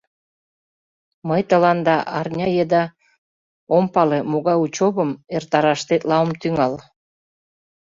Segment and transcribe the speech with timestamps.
[1.27, 2.83] Мый тыланда арня еда...
[3.75, 4.19] ом пале...
[4.31, 5.09] могай учёбым...
[5.35, 6.73] эртараш тетла ом тӱҥал.